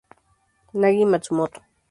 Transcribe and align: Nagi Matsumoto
Nagi 0.79 1.05
Matsumoto 1.11 1.59